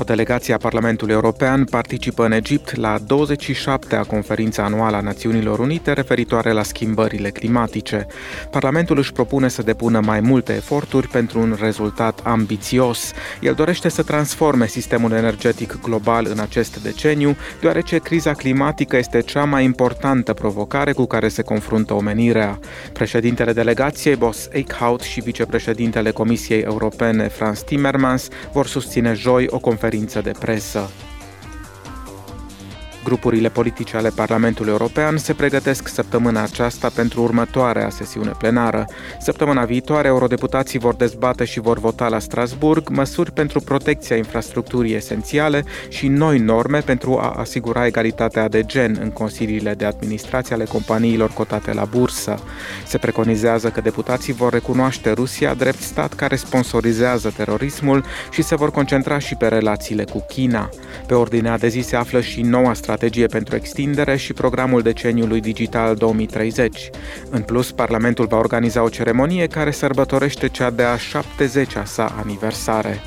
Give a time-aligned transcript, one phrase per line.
[0.00, 5.92] O delegație a Parlamentului European participă în Egipt la 27-a conferință anuală a Națiunilor Unite
[5.92, 8.06] referitoare la schimbările climatice.
[8.50, 13.12] Parlamentul își propune să depună mai multe eforturi pentru un rezultat ambițios.
[13.40, 19.44] El dorește să transforme sistemul energetic global în acest deceniu, deoarece criza climatică este cea
[19.44, 22.58] mai importantă provocare cu care se confruntă omenirea.
[22.92, 29.86] Președintele delegației, Boss Eichhout și vicepreședintele Comisiei Europene, Franz Timmermans, vor susține joi o conferință
[29.88, 30.90] conferință de presă.
[33.08, 38.84] Grupurile politice ale Parlamentului European se pregătesc săptămâna aceasta pentru următoarea sesiune plenară.
[39.20, 45.64] Săptămâna viitoare, eurodeputații vor dezbate și vor vota la Strasburg măsuri pentru protecția infrastructurii esențiale
[45.88, 51.30] și noi norme pentru a asigura egalitatea de gen în consiliile de administrație ale companiilor
[51.30, 52.34] cotate la bursă.
[52.86, 58.70] Se preconizează că deputații vor recunoaște Rusia drept stat care sponsorizează terorismul și se vor
[58.70, 60.68] concentra și pe relațiile cu China.
[61.06, 65.40] Pe ordinea de zi se află și noua strategie strategie pentru extindere și programul deceniului
[65.40, 66.90] digital 2030.
[67.30, 73.00] În plus, Parlamentul va organiza o ceremonie care sărbătorește cea de-a 70-a sa aniversare.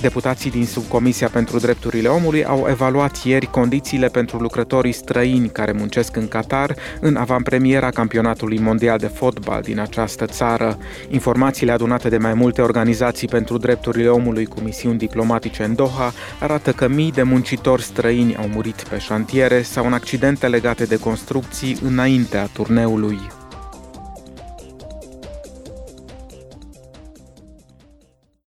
[0.00, 6.16] Deputații din Subcomisia pentru Drepturile Omului au evaluat ieri condițiile pentru lucrătorii străini care muncesc
[6.16, 10.78] în Qatar în avantpremiera campionatului mondial de fotbal din această țară.
[11.08, 16.72] Informațiile adunate de mai multe organizații pentru drepturile omului cu misiuni diplomatice în Doha arată
[16.72, 21.78] că mii de muncitori străini au murit pe șantiere sau în accidente legate de construcții
[21.82, 23.37] înaintea turneului.